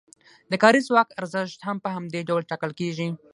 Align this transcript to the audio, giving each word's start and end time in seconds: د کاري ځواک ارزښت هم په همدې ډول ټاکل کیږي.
د 0.51 0.53
کاري 0.63 0.81
ځواک 0.87 1.09
ارزښت 1.19 1.59
هم 1.67 1.77
په 1.83 1.89
همدې 1.95 2.19
ډول 2.29 2.41
ټاکل 2.49 2.71
کیږي. 2.79 3.07